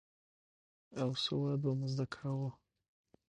او 1.01 1.09
سواد 1.23 1.57
به 1.63 1.69
مو 1.77 1.87
زده 1.93 2.05
کاوه. 2.15 2.49